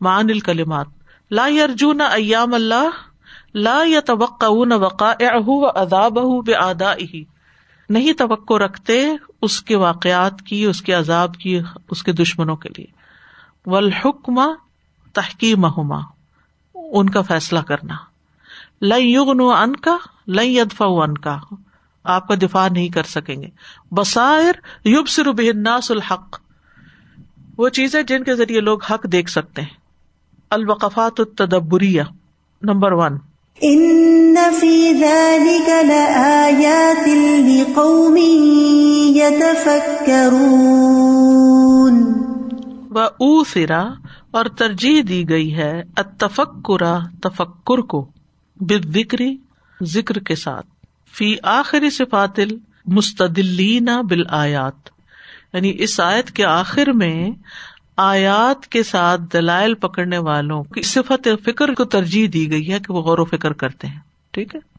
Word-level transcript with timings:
مان 0.00 0.30
الکلمات 0.30 0.86
لا 1.30 1.46
یارجون 1.46 2.00
ایام 2.00 2.54
اللہ 2.54 2.88
لا 3.54 3.78
یا 3.84 4.00
توقع 4.00 4.74
وقا 4.74 5.12
اداب 5.74 6.18
بے 6.46 6.54
ادا 6.54 6.92
نہیں 7.88 8.12
توقع 8.12 8.54
رکھتے 8.54 9.08
اس 9.42 9.62
کے 9.62 9.76
واقعات 9.76 10.42
کی، 10.42 10.64
اس 10.64 10.82
کے 10.82 10.92
عذاب 10.92 11.34
کی، 11.34 11.60
اس 11.90 12.02
کے 12.02 12.12
دشمنوں 12.12 12.56
کے 12.56 12.68
لیے. 12.78 12.86
والحکم 13.66 14.40
تحکیم 15.12 15.66
ہما 15.66 15.98
ان 16.74 17.10
کا 17.10 17.22
فیصلہ 17.22 17.58
کرنا. 17.58 17.94
لن 18.82 19.40
ان 19.40 19.76
کا 19.76 19.96
لن 20.26 20.46
یدفع 20.46 20.86
ان 20.88 21.18
کا 21.18 21.38
آپ 22.04 22.28
کا 22.28 22.34
دفاع 22.42 22.68
نہیں 22.68 22.88
کر 22.88 23.02
سکیں 23.02 23.42
گے. 23.42 23.48
بسائر 23.90 24.52
یوب 24.84 25.08
سرب 25.08 25.38
الناس 25.38 25.90
الحق. 25.90 26.40
وہ 27.58 27.68
چیزیں 27.68 28.02
جن 28.02 28.24
کے 28.24 28.34
ذریعے 28.34 28.60
لوگ 28.60 28.84
حق 28.84 29.04
دیکھ 29.12 29.30
سکتے 29.30 29.62
ہیں. 29.62 29.79
الوقفات 30.50 31.12
التدبریہ 31.18 32.02
نمبر 32.62 32.92
ون۔ 32.92 33.18
ان 33.60 34.36
فی 34.60 34.94
ذلك 34.94 35.68
لآیات 35.68 37.08
لقوم 37.38 38.18
يتفکرون 39.16 42.14
و 42.90 42.98
اوثرا 42.98 43.88
اور 44.30 44.44
ترجیح 44.58 45.02
دی 45.08 45.28
گئی 45.28 45.56
ہے 45.56 45.82
التفکرا 45.96 46.98
تفکر 47.22 47.78
کو 47.78 48.10
بالذکری 48.60 49.36
ذکر 49.82 50.18
کے 50.18 50.34
ساتھ۔ 50.34 50.66
فی 51.16 51.36
آخری 51.42 51.90
صفات 51.90 52.38
المستدلین 52.38 53.84
بالآیات۔ 53.84 55.00
یعنی 55.52 55.74
اس 55.78 56.00
آیت 56.00 56.30
کے 56.30 56.44
آخر 56.44 56.92
میں 56.92 57.30
آیات 58.02 58.66
کے 58.66 58.82
ساتھ 58.82 59.20
دلائل 59.32 59.74
پکڑنے 59.74 60.18
والوں 60.18 60.64
کی 60.64 60.82
صفت 60.82 61.28
فکر 61.44 61.74
کو 61.74 61.84
ترجیح 61.84 62.28
دی 62.32 62.50
گئی 62.50 62.72
ہے 62.72 62.78
کہ 62.78 62.92
وہ 62.92 63.00
غور 63.00 63.18
و 63.18 63.24
فکر 63.24 63.52
کرتے 63.52 63.86
ہیں۔ 63.86 63.98
ٹھیک 64.30 64.54
ہے؟ 64.54 64.70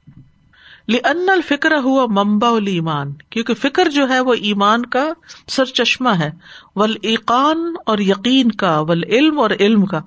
ان 0.87 1.29
الفکر 1.29 1.77
ہوا 1.77 2.05
ممبا 2.05 2.49
ایمان 2.49 3.13
کیونکہ 3.29 3.53
فکر 3.53 3.89
جو 3.89 4.09
ہے 4.09 4.19
وہ 4.19 4.33
ایمان 4.33 4.85
کا 4.85 5.09
سر 5.47 5.65
چشمہ 5.65 6.09
ہے۔ 6.09 6.31
ول 6.75 6.95
ایقان 7.01 7.73
اور 7.85 7.99
یقین 7.99 8.51
کا 8.51 8.79
ول 8.79 9.03
علم 9.03 9.39
اور 9.39 9.49
علم 9.59 9.85
کا۔ 9.85 9.99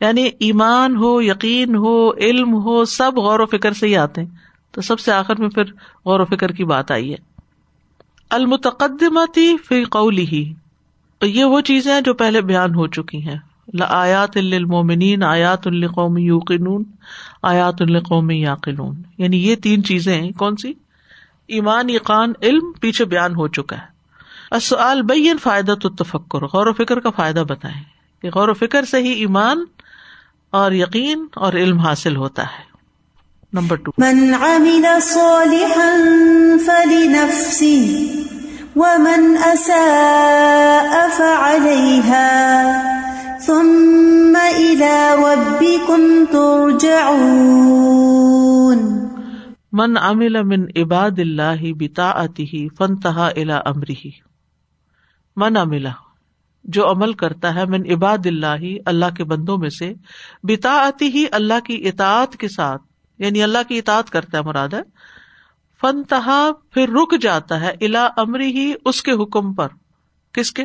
یعنی 0.00 0.30
ایمان 0.38 0.96
ہو، 0.96 1.22
یقین 1.22 1.76
ہو، 1.76 2.12
علم 2.14 2.54
ہو، 2.54 2.84
سب 2.84 3.12
غور 3.16 3.40
و 3.40 3.46
فکر 3.46 3.72
سے 3.72 3.86
ہی 3.86 3.96
آتے 3.96 4.20
ہیں۔ 4.20 4.28
تو 4.70 4.80
سب 4.80 5.00
سے 5.00 5.12
آخر 5.12 5.36
میں 5.36 5.48
پھر 5.48 5.64
غور 6.04 6.20
و 6.20 6.24
فکر 6.24 6.52
کی 6.52 6.64
بات 6.64 6.90
آئی 6.90 7.10
ہے۔ 7.10 7.18
المتقدمتی 8.30 9.56
فی 9.56 9.84
قولی 9.84 10.26
ہی 10.26 10.54
یہ 11.22 11.44
وہ 11.44 11.60
چیزیں 11.60 12.00
جو 12.00 12.14
پہلے 12.14 12.40
بیان 12.40 12.74
ہو 12.74 12.86
چکی 12.86 13.28
ہیں۔ 13.28 13.38
آیات 13.88 14.36
المومنین 14.36 15.22
آیات 15.22 15.66
القومی 15.66 16.22
یوقنون، 16.22 16.84
آیات 17.42 17.74
القومی 17.80 18.40
یاقلون۔ 18.40 19.02
یعنی 19.18 19.48
یہ 19.48 19.56
تین 19.56 19.84
چیزیں 19.84 20.30
کون 20.30 20.56
سی؟ 20.56 20.72
ایمان 21.46 21.90
یقان 21.90 22.32
علم 22.42 22.72
پیچھے 22.80 23.04
بیان 23.04 23.34
ہو 23.34 23.48
چکا 23.48 23.76
ہے۔ 23.76 23.96
بین 25.02 25.38
فائدہ 25.38 25.74
تو 25.82 25.88
تفکر 25.88 26.44
غور 26.44 26.66
و 26.66 26.72
فکر 26.72 27.00
کا 27.00 27.10
فائدہ 27.10 27.44
بتائیں۔ 27.48 27.82
کہ 28.22 28.30
غور 28.34 28.48
و 28.48 28.54
فکر 28.54 28.84
سے 28.84 29.02
ہی 29.02 29.08
ایمان 29.08 29.64
اور 30.50 30.72
یقین 30.72 31.26
اور 31.34 31.52
علم 31.52 31.78
حاصل 31.78 32.16
ہوتا 32.16 32.42
ہے۔ 32.42 32.66
نمبر 33.52 33.76
ٹو 33.76 33.90
من 33.98 34.34
عمل 34.40 34.86
صالحا 35.00 35.96
ومن 38.76 39.36
اساء 39.44 40.65
فعليها 41.18 42.30
ثم 43.46 44.34
الى 44.36 44.94
ربكم 45.20 46.00
ترجعون. 46.32 47.66
من 49.72 49.90
عمل 49.98 50.34
من 50.44 50.60
عباد 50.76 51.18
الله 51.20 51.72
بطاعته 51.80 52.52
فانتهى 52.78 53.28
الى 53.32 53.56
امره 53.66 54.04
من 55.36 55.52
عمل، 55.56 55.86
جو 56.64 56.82
عمل 56.90 57.12
کرتا 57.14 57.48
ہے 57.54 57.64
من 57.66 57.82
عباد 57.92 58.24
اللہ 58.26 58.62
اللہ 58.86 59.10
کے 59.16 59.24
بندوں 59.32 59.56
میں 59.58 59.72
سے 59.78 59.88
بتا 60.42 60.74
آتی 60.84 61.08
ہی 61.14 61.24
اللہ 61.40 61.58
کی 61.66 61.76
اطاعت 61.88 62.32
کے 62.36 62.48
ساتھ 62.48 62.82
یعنی 63.18 63.42
اللہ 63.42 63.62
کی 63.68 63.78
اطاعت 63.78 64.08
کرتا 64.10 64.38
ہے، 64.38 64.42
مراد 64.42 64.72
ہے 64.74 64.82
فن 65.80 65.96
تہا 66.04 66.40
پھر 66.70 66.86
رک 66.92 67.12
جاتا 67.20 67.54
ہے 67.60 67.72
الا 67.80 68.04
امری 68.16 68.50
ہی 68.56 68.66
اس 68.84 68.98
کے 69.02 69.12
حکم 69.22 69.44
پر. 69.54 69.68
کس 70.32 70.50
کے؟ 70.52 70.64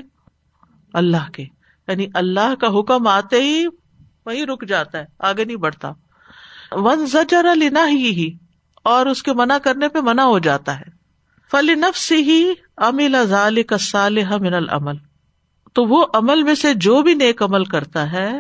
اللہ 0.94 1.30
کے۔ 1.34 1.44
یعنی 1.88 2.08
اللہ 2.14 2.56
کا 2.56 2.80
حکم 2.80 3.08
آتے 3.08 3.42
ہی 3.42 3.68
وہی 4.26 4.46
رک 4.46 4.68
جاتا 4.68 5.00
ہے، 5.00 5.06
آگے 5.20 5.46
نہیں 5.46 5.58
بڑھتا۔ 5.58 5.92
ون 6.72 7.06
زجر 7.06 7.56
لینا 7.56 7.90
ہی 7.90 8.38
اور 8.84 9.06
اس 9.06 9.24
کے 9.24 9.34
منع 9.34 9.58
کرنے 9.58 9.90
پہ 9.90 10.00
منع 10.00 10.22
ہو 10.22 10.40
جاتا 10.40 10.80
ہے۔ 10.80 10.86
فلی 11.52 11.76
نفس 11.76 12.12
ہی 12.12 12.54
امل 12.78 13.16
ازال 13.16 13.64
کا 13.64 13.78
صالح 13.78 14.38
من 14.38 14.54
العمل۔ 14.54 14.96
تو 15.74 15.86
وہ 15.86 16.06
عمل 16.14 16.44
میں 16.44 16.56
سے 16.56 16.74
جو 16.74 17.02
بھی 17.02 17.14
نیک 17.14 17.44
عمل 17.44 17.66
کرتا 17.66 18.12
ہے، 18.12 18.32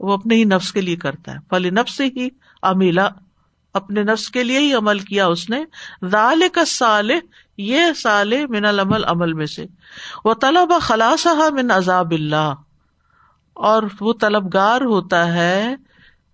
وہ 0.00 0.12
اپنے 0.12 0.34
ہی 0.34 0.44
نفس 0.44 0.72
کے 0.72 0.80
لیے 0.80 0.96
کرتا 0.96 1.32
ہے۔ 1.32 1.38
فلی 1.50 1.70
نفس 1.70 2.00
ہی 2.00 2.28
امیلا 2.62 3.08
اپنے 3.78 4.02
نفس 4.02 4.30
کے 4.30 4.44
لیے 4.44 4.58
ہی 4.58 4.74
عمل 4.74 4.98
کیا 4.98 5.26
اس 5.26 5.50
نے۔ 5.50 5.64
رال 6.12 6.42
کا 6.52 6.64
سال 6.64 7.10
یہ 7.58 7.82
سال 8.02 8.46
من 8.46 8.64
العمل، 8.64 9.04
عمل 9.04 9.32
میں 9.32 9.46
سے۔ 9.46 9.64
وہ 10.24 10.34
طلب 10.34 10.72
خلاص 10.82 11.26
من 11.50 11.70
عذاب 11.70 12.10
اللہ۔ 12.10 12.54
اور 13.52 13.82
وہ 14.00 14.12
طلبگار 14.20 14.80
ہوتا 14.80 15.32
ہے 15.32 15.74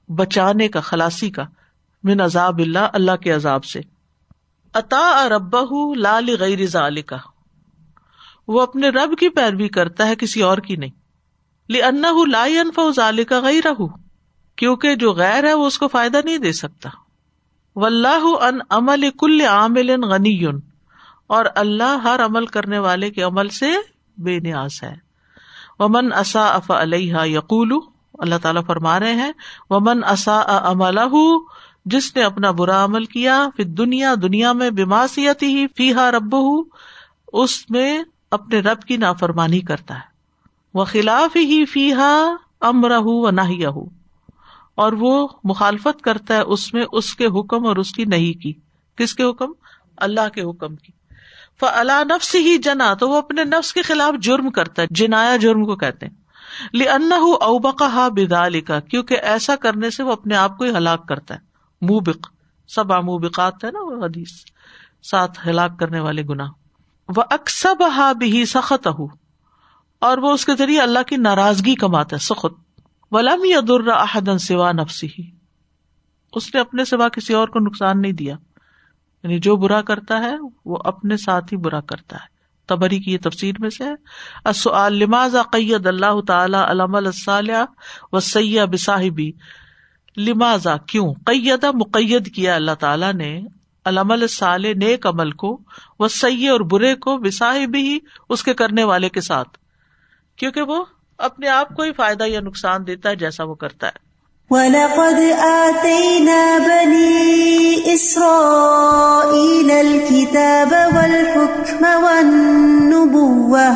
بچانے 0.08 0.68
کا، 0.68 0.80
خلاصی 0.80 1.30
کا، 1.30 1.42
من 2.02 2.20
عذاب 2.20 2.58
اللہ 2.58 2.88
اللہ 2.92 3.16
کے 3.16 3.30
عذاب 3.32 3.64
سے۔ 3.64 3.80
عطا 4.74 5.28
رب 5.28 5.56
لال 5.96 6.36
غیر 6.40 6.66
ذال 6.66 7.02
کا 7.02 7.16
وہ 8.48 8.62
اپنے 8.62 8.88
رب 8.88 9.18
کی 9.18 9.28
پیروی 9.28 9.68
کرتا 9.68 10.06
ہے، 10.06 10.16
کسی 10.16 10.42
اور 10.42 10.58
کی 10.58 10.76
نہیں۔ 10.76 10.90
لی 11.68 11.80
لا 12.30 12.42
انف 12.42 12.80
ذال 12.96 13.24
کا 13.24 13.40
غیر 13.40 13.64
کیونکہ 14.56 14.94
جو 14.94 15.12
غیر 15.12 15.44
ہے، 15.44 15.54
وہ 15.54 15.66
اس 15.66 15.78
کو 15.78 15.88
فائدہ 15.88 16.20
نہیں 16.24 16.38
دے 16.38 16.52
سکتا۔ 16.52 16.88
و 17.76 17.84
اللہ 17.84 18.26
ان 18.40 18.58
عمل 18.70 19.10
کل 19.18 19.40
عامل 19.40 20.02
غنی 20.02 20.44
اور 21.26 21.44
اللہ 21.54 21.96
ہر 22.04 22.24
عمل 22.24 22.46
کرنے 22.46 22.78
والے 22.78 23.10
کے 23.10 23.22
عمل 23.22 23.48
سے 23.48 23.72
بے 24.18 24.38
نیاز 24.38 24.82
ہے۔ 24.82 24.94
ومن 25.78 26.12
اصا 26.12 26.46
اف 26.46 26.70
علیہ 26.70 27.16
یقول، 27.24 27.72
اللہ 28.18 28.34
تعالیٰ 28.42 28.62
فرما 28.66 29.00
رہے 29.00 29.14
ہیں، 29.14 29.32
ومن 29.70 30.04
اصا 30.04 30.42
عمل 30.46 30.98
جس 31.86 32.16
نے 32.16 32.22
اپنا 32.22 32.50
برا 32.50 32.84
عمل 32.84 33.04
کیا 33.04 33.48
پھر 33.56 33.64
دنیا 33.64 34.14
دنیا 34.22 34.52
میں 34.52 34.70
بماسیت 34.70 35.42
ہی 35.42 35.66
فی 35.76 35.94
ہا 35.94 36.10
رب 36.10 36.36
اس 37.32 37.70
میں 37.70 37.98
اپنے 38.30 38.60
رب 38.60 38.82
کی 38.82 38.96
نافرمانی 38.96 39.60
کرتا 39.60 39.94
ہے۔ 39.94 40.14
وہ 40.74 40.84
خلاف 40.84 41.36
ہی 41.36 41.64
فی 41.64 41.92
ہا 41.92 42.34
امرہ 42.60 43.00
و 43.00 43.30
نہ 43.30 43.40
اور 44.74 44.92
وہ 44.92 45.28
مخالفت 45.44 46.02
کرتا 46.02 46.34
ہے 46.36 46.40
اس 46.40 46.74
میں 46.74 46.84
اس 46.92 47.14
کے 47.14 47.26
حکم 47.26 47.66
اور 47.66 47.76
اس 47.76 47.92
کی 47.92 48.04
نہیں 48.04 48.42
کی۔ 48.42 48.52
کس 48.96 49.14
کے 49.14 49.22
حکم؟ 49.22 49.52
اللہ 49.96 50.28
کے 50.34 50.40
حکم 50.42 50.76
کی۔ 50.76 50.92
فلا 51.60 52.02
نفس 52.02 52.34
ہی 52.34 52.58
جنا 52.58 52.94
تو 52.94 53.08
وہ 53.08 53.16
اپنے 53.16 53.44
نفس 53.44 53.72
کے 53.72 53.82
خلاف 53.82 54.22
جرم 54.22 54.50
کرتا 54.50 54.82
ہے، 54.82 54.86
جنایا 54.90 55.36
جرم 55.36 55.64
کو 55.64 55.76
کہتے 55.76 56.06
ہیں۔ 56.06 56.14
لنا 56.76 57.16
اوبقا 57.16 57.86
ہا 57.86 58.08
بدا 58.08 58.48
لکھا 58.48 58.80
کیونکہ 58.80 59.18
ایسا 59.22 59.56
کرنے 59.56 59.90
سے 59.90 60.02
وہ 60.02 60.12
اپنے 60.12 60.36
آپ 60.36 60.58
کو 60.58 60.64
ہی 60.64 60.70
ہلاک 60.70 61.08
کرتا 61.08 61.34
ہے۔ 61.34 61.40
منہ 61.82 62.00
بک 62.00 62.26
سب 62.68 62.92
آموبقات 62.92 63.64
ہے 63.64 63.70
نا 63.70 63.78
وہ 63.82 64.04
حدیث۔ 64.04 64.30
ساتھ 65.02 65.48
ہلاک 65.48 65.78
کرنے 65.78 66.00
والے 66.00 66.22
گنا 66.22 66.44
وہ 67.16 67.22
اکسب 67.30 67.86
ہا 67.96 68.12
بھی 68.12 68.44
سخت 68.44 68.88
اور 69.98 70.18
وہ 70.18 70.32
اس 70.32 70.44
کے 70.44 70.56
ذریعے 70.56 70.80
اللہ 70.80 70.98
کی 71.06 71.16
ناراضگی 71.16 71.74
کماتا 71.74 72.16
ہے، 72.16 72.24
سخت۔ 72.24 72.63
ولم 73.14 73.60
در 73.60 73.88
احدن 73.88 74.38
سوا 74.38 74.72
نفسی 74.72 75.08
ہی 75.18 75.30
اس 76.32 76.54
نے 76.54 76.60
اپنے 76.60 76.84
سوا 76.84 77.08
کسی 77.08 77.34
اور 77.34 77.48
کو 77.48 77.58
نقصان 77.58 78.00
نہیں 78.00 78.12
دیا۔ 78.12 78.36
یعنی 79.22 79.38
جو 79.38 79.56
برا 79.56 79.82
کرتا 79.82 80.18
ہے، 80.18 80.32
وہ 80.64 80.76
اپنے 80.84 81.16
ساتھ 81.16 81.52
ہی 81.52 81.58
برا 81.58 81.80
کرتا 81.80 82.16
ہے۔ 82.16 82.34
تبری 82.66 82.98
کی 82.98 83.12
یہ 83.12 83.18
تفصیل 83.22 83.54
میں 83.58 83.70
سے 83.70 83.84
لماز 84.90 85.36
قید 85.52 85.86
اللہ 85.86 86.20
تعالی 86.26 86.56
علام 86.56 86.94
الصالح 86.94 87.64
و 88.12 88.20
سیاح 88.20 88.64
بصاحبی؟ 88.72 89.32
لمازا 90.16 90.76
کیوں؟ 90.76 91.14
قیدا 91.26 91.70
مقید 91.70 92.34
کیا 92.34 92.54
اللہ 92.54 92.74
تعالیٰ 92.74 93.12
نے 93.12 93.40
علام 93.84 94.10
الصالح، 94.10 94.68
نیک 94.76 95.06
عمل 95.06 95.30
کو 95.30 95.60
وہ 95.98 96.08
سیاح 96.08 96.52
اور 96.52 96.60
برے 96.60 96.94
کو 96.94 97.18
بصاحبی 97.18 97.78
ہی 97.78 97.98
اس 98.28 98.42
کے 98.42 98.54
کرنے 98.54 98.84
والے 98.84 99.08
کے 99.08 99.20
ساتھ۔ 99.20 99.58
کیونکہ 100.36 100.62
وہ 100.62 100.84
اپنے 101.24 101.48
آپ 101.48 101.68
کو 101.68 101.82
ہی 101.82 101.92
فائدہ 101.92 102.24
یا 102.26 102.40
نقصان 102.40 102.86
دیتا 102.86 103.10
ہے 103.10 103.16
جیسا 103.16 103.44
وہ 103.44 103.54
کرتا 103.54 103.86
ہے۔ 103.86 103.98
وَلَقَدْ 104.50 105.18
آتَيْنَا 105.48 106.42
بَنِي 106.66 107.92
إِسْرَائِيلَ 107.94 109.72
الْكِتَابَ 109.72 110.72
وَالْحُكْمَ 110.96 111.82
وَالنُّبُوَّةِ 112.02 113.72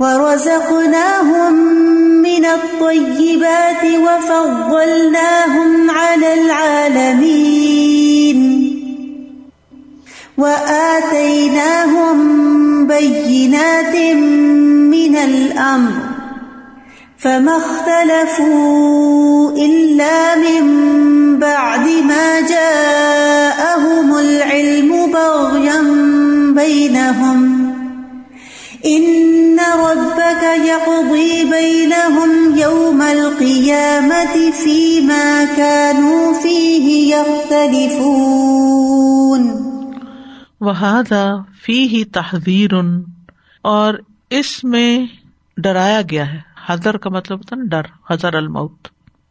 وَرَزَقْنَاهُمْ 0.00 1.54
من 2.24 2.44
الطيبات 2.44 3.82
وفضلناهم 4.04 5.72
على 5.90 6.30
العالمين 6.34 7.74
وآتيناهم 10.38 12.16
بينات 12.86 13.94
من 14.94 15.16
الأمر 15.16 15.92
فما 17.16 17.56
اختلفوا 17.56 19.50
إلا 19.50 20.36
من 20.36 20.64
بعد 21.38 21.88
ما 21.88 22.40
جاءهم 22.40 24.18
العلم 24.18 25.12
بغيا 25.12 25.82
بينهم. 26.54 27.64
إن 28.86 29.60
ربك 29.60 30.42
يقضي 30.42 31.44
بينهم 31.44 32.58
يوم 32.58 33.02
القيامة 33.02 34.50
فيما 34.50 35.44
كانوا 35.44 36.34
فيه 36.42 37.16
يختلفون. 37.16 38.24
وہذا 40.60 41.26
فی 41.62 41.88
ہی 41.88 42.04
تحذیر 42.04 42.74
اور 43.62 43.94
اس 44.38 44.64
میں 44.64 45.06
ڈرایا 45.56 46.00
گیا 46.10 46.32
ہے۔ 46.32 46.40
حضر 46.66 46.96
کا 46.96 47.10
مطلب 47.10 47.38
ہوتا 47.38 47.56
نا 47.56 47.64
ڈر 47.64 47.82
حضر 48.10 48.34
الموت۔ 48.34 48.88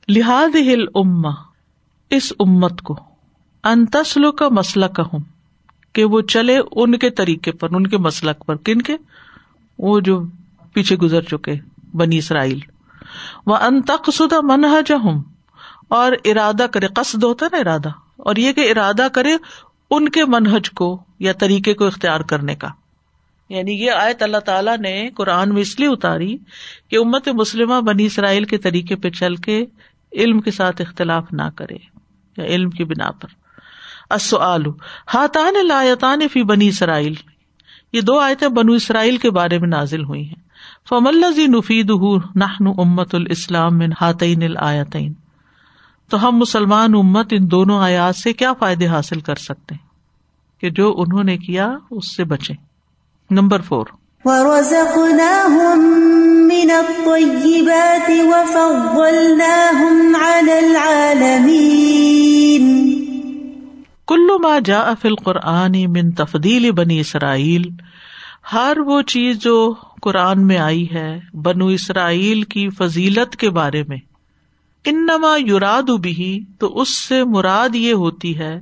لحاظ 0.08 0.56
ہل 0.56 0.86
اما 0.96 1.30
اس 2.10 2.34
امت 2.40 2.82
کو۔ 2.82 3.00
انتسلو 3.64 4.32
کا 4.32 4.50
مسئلہ 4.50 4.86
کہوں 4.86 5.20
کہ 5.94 6.04
وہ 6.04 6.22
چلے 6.22 6.60
ان 6.72 6.98
کے 6.98 7.10
طریقے 7.10 7.52
پر، 7.52 7.76
ان 7.76 7.88
کے 7.88 7.98
مسلک 7.98 8.46
پر۔ 8.46 8.56
کن 8.56 8.82
کے؟ 8.82 8.98
وہ 9.80 10.00
جو 10.00 10.24
پیچھے 10.74 10.96
گزر 10.96 11.22
چکے 11.22 11.54
بنی 11.94 12.18
اسرائیل۔ 12.18 12.60
وہ 13.46 13.56
انتقسدہ 13.56 14.42
منہج 14.44 14.92
ہوں 14.92 15.24
اور 15.88 16.12
ارادہ 16.26 16.66
کرے، 16.72 16.88
قصد 16.88 17.24
ہوتا 17.24 17.46
نا 17.52 17.58
ارادہ۔ 17.58 17.90
اور 18.18 18.36
یہ 18.36 18.54
کہ 18.54 18.72
ارادہ 18.72 19.08
کرے 19.14 19.36
ان 19.90 20.10
کے 20.10 20.26
منہج 20.26 20.72
کو 20.72 21.04
یا 21.20 21.34
طریقے 21.34 21.74
کو 21.74 21.88
اختیار 21.88 22.20
کرنے 22.20 22.56
کا۔ 22.56 22.68
یعنی 23.54 23.72
یہ 23.72 23.92
آیت 23.92 24.24
اللہ 24.24 24.38
تعالیٰ 24.38 24.78
نے 24.78 25.10
قرآن 25.10 25.54
میں 25.54 25.62
اس 25.62 25.80
لیے 25.80 25.90
اتاری 25.90 26.38
کہ 26.90 26.98
امت 26.98 27.28
مسلمہ 27.28 27.82
بنی 27.82 28.06
اسرائیل 28.06 28.44
کے 28.44 28.58
طریقے 28.58 28.96
پہ 28.96 29.10
چل 29.10 29.36
کے 29.36 29.66
علم 30.14 30.42
کے 30.42 30.52
ساتھ 30.52 30.82
اختلاف 30.82 31.26
نہ 31.32 31.50
کرے، 31.56 31.78
یا 32.38 32.46
علم 32.46 32.70
کی 32.70 32.84
بنا 32.84 33.12
پر۔ 33.12 33.28
ہاتان 35.14 35.68
لایتان 35.68 36.28
فی 36.28 36.44
بنی 36.44 36.68
اسرائیل۔ 36.68 37.14
یہ 37.94 38.02
دو 38.02 38.20
آیتیں 38.20 38.48
بنو 38.48 38.74
اسرائیل 38.74 39.18
کے 39.18 39.32
بارے 39.32 39.60
میں 39.60 39.68
نازل 39.68 40.04
ہوئی 40.04 40.24
ہیں۔ 40.24 40.42
فم 40.90 41.08
اللہ 41.08 41.40
نفید 41.48 41.92
نہن 42.36 42.68
امت 42.78 43.16
الاسلام 43.16 43.78
من 43.78 43.92
ہاتین 44.02 44.44
الآتین 44.44 45.14
تو 46.10 46.28
ہم 46.28 46.38
مسلمان 46.38 46.94
امت 46.96 47.28
ان 47.32 47.52
دونوں 47.52 47.80
آیات 47.80 48.16
سے 48.16 48.34
کیا 48.34 48.54
فائدے 48.54 48.88
حاصل 48.88 49.20
کر 49.20 49.36
سکتے 49.36 49.76
ہیں 49.76 50.62
کہ 50.62 50.70
جو 50.70 50.94
انہوں 50.98 51.24
نے 51.24 51.38
کیا 51.38 51.78
اس 51.92 52.16
سے 52.16 52.24
بچے 52.24 52.54
نمبر 53.34 53.62
فور۔ 53.62 53.86
کلو 64.08 64.40
ما 64.40 64.60
جا 64.66 64.80
افل 64.80 65.16
قرآن 65.16 65.72
من 65.72 66.12
تفدیل 66.12 66.72
بنی 66.72 67.00
اسرائیل۔ 67.00 67.70
ہر 68.54 68.78
وہ 68.78 69.02
چیز 69.02 69.40
جو 69.40 69.74
قرآن 70.02 70.48
میں 70.48 70.58
آئی 70.58 70.88
ہے 70.94 71.20
بنو 71.34 71.68
اسرائیل 71.68 72.42
کی 72.42 72.70
فضیلت 72.70 73.36
کے 73.36 73.50
بارے 73.50 73.84
میں۔ 73.88 73.98
انما 74.86 75.38
یوراد 75.40 75.90
بھی 76.00 76.46
تو 76.60 76.82
اس 76.82 76.90
سے 76.90 77.24
مراد 77.24 77.76
یہ 77.76 77.94
ہوتی 77.94 78.40
ہے 78.40 78.60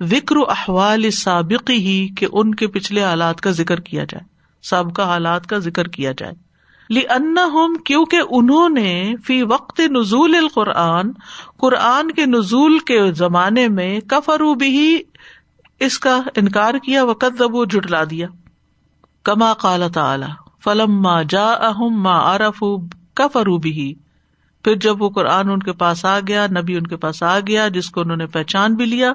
وکر 0.00 0.36
احوال 0.48 1.10
سابق 1.10 1.70
ہی 1.70 2.08
کہ 2.16 2.26
ان 2.32 2.54
کے 2.54 2.66
پچھلے 2.66 3.04
حالات 3.04 3.40
کا 3.40 3.50
ذکر 3.50 3.80
کیا 3.80 4.04
جائے، 4.04 4.24
سابقہ 4.62 5.02
حالات 5.02 5.46
کا 5.46 5.58
ذکر 5.58 5.88
کیا 5.88 6.12
جائے۔ 6.12 6.32
لی 6.90 7.00
ہوم 7.52 7.74
کیونکہ 7.74 8.20
انہوں 8.30 8.68
نے 8.68 9.14
فی 9.26 9.42
وقت 9.42 9.80
نزول 9.80 10.34
القرآن، 10.34 11.12
قرآن 11.56 12.10
کے 12.10 12.26
نزول 12.26 12.78
کے 12.78 13.12
زمانے 13.12 13.68
میں 13.68 14.00
کفرو 14.00 14.54
بھی 14.54 15.02
اس 15.80 15.98
کا 15.98 16.20
انکار 16.36 16.74
کیا 16.74 17.04
وقت 17.04 17.42
وہ 17.52 17.64
جٹلا 17.64 18.04
دیا۔ 18.04 18.28
کما 19.22 19.52
کال 19.54 19.82
تعالی 19.94 20.26
فلم 20.64 21.00
ما 21.02 21.22
جا 21.22 21.50
اہم 21.50 22.02
ما 22.02 22.36
عرف 22.36 22.62
کفرو 23.14 23.56
بھی 23.56 23.94
پھر 24.68 24.76
جب 24.76 25.02
وہ 25.02 25.08
قرآن 25.10 25.50
ان 25.50 25.58
کے 25.58 25.72
پاس 25.72 26.04
آ 26.04 26.20
گیا، 26.20 26.46
نبی 26.46 26.76
ان 26.76 26.86
کے 26.86 26.96
پاس 26.96 27.22
آ 27.22 27.40
گیا، 27.40 27.68
جس 27.68 27.90
کو 27.90 28.00
انہوں 28.00 28.16
نے 28.16 28.26
پہچان 28.26 28.74
بھی 28.74 28.84
لیا، 28.84 29.12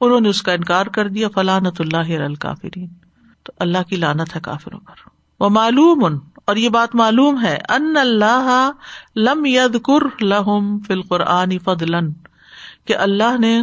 انہوں 0.00 0.20
نے 0.20 0.28
اس 0.28 0.42
کا 0.42 0.52
انکار 0.52 0.86
کر 0.86 1.08
دیا 1.08 1.28
فلانت 1.28 1.80
اللہ 1.80 2.10
الکافرین۔ 2.22 2.86
تو 3.42 3.52
اللہ 3.58 3.82
کی 3.88 3.96
لانت 3.96 4.36
ہے 4.36 4.40
کافروں 4.40 4.80
پر۔ 4.80 5.08
وہ 5.40 5.48
معلوم 5.48 6.04
ان، 6.04 6.18
اور 6.44 6.56
یہ 6.56 6.68
بات 6.68 6.94
معلوم 6.94 7.44
ہے، 7.44 7.58
ان 7.68 7.96
اللہ 7.96 8.70
لم 9.16 9.46
ید 9.46 9.80
کر 9.80 10.22
لہم 10.22 10.78
فل 10.78 11.02
قرآن 11.02 11.58
فضلن 11.58 12.12
کہ 12.84 12.96
اللہ 12.96 13.38
نے 13.38 13.62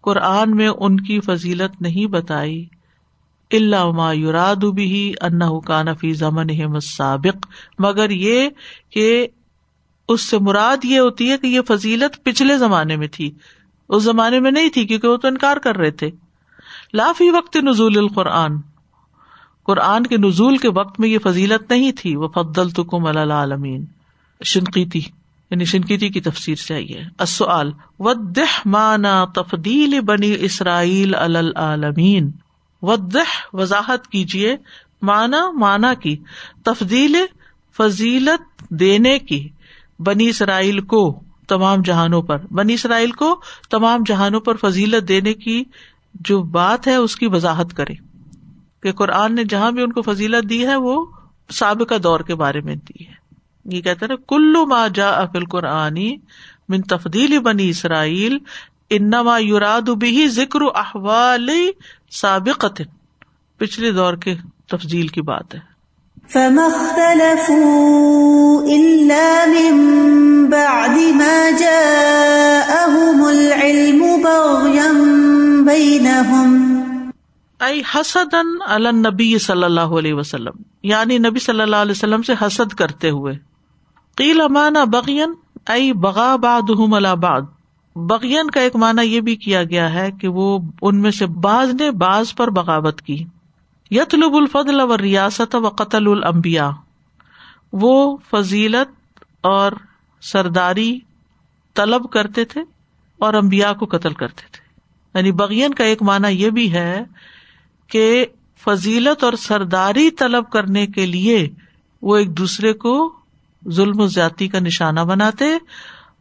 قرآن 0.00 0.56
میں 0.56 0.68
ان 0.68 1.00
کی 1.00 1.20
فضیلت 1.20 1.82
نہیں 1.82 2.06
بتائی 2.06 2.64
اللہ 3.50 3.90
ما 3.90 4.12
یوراد 4.12 4.64
بھی 4.64 5.14
انہ 5.20 5.58
کان 5.60 5.94
فی 5.94 6.12
زمن 6.12 6.80
سابق 6.80 7.46
مگر 7.78 8.10
یہ 8.10 8.48
کہ 8.90 9.26
اس 10.08 10.28
سے 10.28 10.38
مراد 10.38 10.84
یہ 10.84 11.00
ہوتی 11.00 11.30
ہے 11.30 11.38
کہ 11.38 11.46
یہ 11.46 11.60
فضیلت 11.68 12.24
پچھلے 12.24 12.58
زمانے 12.58 12.96
میں 12.96 13.08
تھی۔ 13.08 13.30
اس 13.88 14.02
زمانے 14.02 14.40
میں 14.40 14.50
نہیں 14.50 14.68
تھی 14.68 14.86
کیونکہ 14.86 15.08
وہ 15.08 15.16
تو 15.16 15.28
انکار 15.28 15.56
کر 15.56 15.76
رہے 15.76 15.90
تھے۔ 15.90 16.10
لافی 16.94 17.30
وقت 17.30 17.56
نزول 17.56 17.98
القرآن۔ 17.98 18.56
قرآن 19.64 20.06
کے 20.06 20.16
نزول 20.16 20.56
کے 20.56 20.68
وقت 20.68 21.00
میں 21.00 21.08
یہ 21.08 21.18
فضیلت 21.18 21.70
نہیں 21.70 21.92
تھی۔ 21.92 22.16
وہ 22.16 22.28
فضل 22.28 22.70
تو 22.70 22.84
کم 22.84 23.06
العالمین 23.06 23.84
شنقیتی 24.44 24.98
یعنی 25.50 25.64
شنقیتی 25.64 26.08
کی 26.08 26.20
تفسیر 26.20 26.54
سے 26.54 26.74
آئی 26.74 26.96
ہے۔ 26.96 27.02
مانا 28.66 29.24
تفدیل 29.24 30.00
بنی 30.00 30.36
اسرائیل 30.40 31.14
العالمین 31.14 32.30
ودہ 32.82 33.22
وضاحت 33.52 34.08
کیجیے 34.08 34.56
مانا 35.02 35.50
مانا 35.50 35.94
کی۔ 35.94 36.16
تفدیل 36.64 37.16
فضیلت 37.76 38.70
دینے 38.70 39.18
کی۔ 39.18 39.48
بنی 39.98 40.28
اسرائیل 40.28 40.80
کو 40.80 41.22
تمام 41.48 41.82
جہانوں 41.82 42.22
پر۔ 42.22 42.38
بنی 42.50 42.74
اسرائیل 42.74 43.10
کو 43.10 43.40
تمام 43.70 44.02
جہانوں 44.06 44.40
پر 44.40 44.56
فضیلت 44.56 45.08
دینے 45.08 45.34
کی 45.34 45.64
جو 46.14 46.42
بات 46.42 46.86
ہے، 46.86 46.94
اس 46.94 47.16
کی 47.16 47.26
وضاحت 47.26 47.74
کرے 47.76 47.94
کہ 48.82 48.92
قرآن 48.92 49.34
نے 49.34 49.44
جہاں 49.44 49.70
بھی 49.70 49.82
ان 49.82 49.92
کو 49.92 50.02
فضیلت 50.02 50.50
دی 50.50 50.66
ہے، 50.66 50.76
وہ 50.76 51.06
سابقہ 51.50 51.94
دور 51.94 52.20
کے 52.20 52.34
بارے 52.34 52.60
میں 52.60 52.74
دی 52.74 53.06
ہے۔ 53.06 53.12
یہ 53.64 53.80
کہتے 53.82 54.06
نا، 54.06 54.14
کلو 54.28 54.66
ما 54.66 54.88
جا 54.94 55.10
افل 55.10 55.44
قرآنی 55.44 56.16
من 56.68 56.82
تفدیل 56.82 57.38
بنی 57.38 57.68
اسرائیل، 57.68 58.38
انما 58.90 59.38
یوراد 59.38 59.88
بھی 59.88 60.28
ذکر 60.28 60.60
احوال 60.74 61.50
سابق 62.10 62.66
پچھلے 63.56 63.92
دور 63.92 64.14
کے 64.14 64.34
تفضیل 64.66 65.08
کی 65.08 65.22
بات 65.22 65.54
ہے۔ 65.54 65.73
فما 66.32 66.64
اختلفوا 66.64 68.62
إلا 68.66 69.44
من 69.46 69.80
بعد 70.50 70.96
ما 71.14 71.50
جاءهم 71.58 73.24
العلم 73.24 74.22
بغيا 74.22 74.88
بينهم. 75.66 76.54
ائی 77.60 77.82
حسدن 77.94 78.46
علی 78.66 78.90
نبی 78.90 79.38
صلی 79.38 79.64
اللہ 79.64 79.94
علیہ 79.98 80.14
وسلم. 80.14 80.52
یعنی 80.82 81.18
نبی 81.18 81.40
صلی 81.40 81.60
اللہ 81.60 81.76
علیہ 81.76 81.92
وسلم 81.92 82.22
سے 82.22 82.32
حسد 82.42 82.74
کرتے 82.74 83.10
ہوئے. 83.10 83.34
قیل 84.16 84.40
امانا 84.40 84.84
بغین 84.84 85.32
ائی 85.66 85.92
بغا 85.92 86.36
باد 86.36 86.70
بعد 87.20 87.40
بغین 87.96 88.50
کا 88.50 88.60
ایک 88.60 88.76
معنی 88.76 89.02
یہ 89.02 89.20
بھی 89.20 89.36
کیا 89.36 89.64
گیا 89.64 89.94
ہے 89.94 90.10
کہ 90.20 90.28
وہ 90.28 90.58
ان 90.82 91.00
میں 91.00 91.10
سے 91.10 91.26
بعض 91.26 91.74
نے 91.74 91.90
بعض 91.90 92.34
پر 92.34 92.50
بغاوت 92.50 93.02
کی. 93.02 93.24
یتلب 93.90 94.34
الفضل 94.34 94.80
و 94.80 94.98
ریاست 94.98 95.54
و 95.54 95.68
قتل 95.68 96.06
المبیا 96.06 96.70
وہ 97.72 98.16
فضیلت 98.30 99.24
اور 99.40 99.72
سرداری 100.20 101.00
طلب 101.74 102.10
کرتے 102.10 102.44
تھے 102.44 102.60
اور 103.18 103.34
امبیا 103.34 103.72
کو 103.72 103.86
قتل 103.86 104.12
کرتے 104.12 104.42
تھے۔ 104.52 104.64
یعنی 105.14 105.32
بغین 105.32 105.74
کا 105.74 105.84
ایک 105.84 106.02
معنی 106.02 106.28
یہ 106.28 106.50
بھی 106.50 106.72
ہے 106.72 107.04
کہ 107.86 108.26
فضیلت 108.64 109.24
اور 109.24 109.32
سرداری 109.32 110.10
طلب 110.10 110.50
کرنے 110.50 110.86
کے 110.86 111.06
لیے 111.06 111.48
وہ 112.02 112.16
ایک 112.16 112.38
دوسرے 112.38 112.72
کو 112.72 113.12
ظلم 113.70 114.00
و 114.00 114.06
زیادتی 114.06 114.48
کا 114.48 114.58
نشانہ 114.58 115.00
بناتے 115.00 115.44